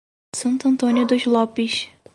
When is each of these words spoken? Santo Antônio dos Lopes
Santo 0.35 0.67
Antônio 0.67 1.05
dos 1.05 1.25
Lopes 1.27 1.87